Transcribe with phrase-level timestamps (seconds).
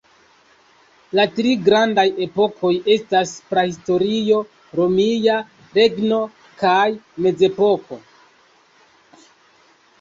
[1.17, 4.41] La tri grandaj epokoj estas Prahistorio,
[4.81, 5.37] Romia
[5.79, 6.25] Regno
[6.65, 6.83] kaj
[7.27, 8.05] Mezepoko.